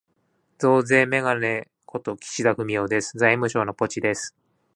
[0.57, 3.19] 増税めがね事、岸田文雄です。
[3.19, 4.35] 財務省のポチです。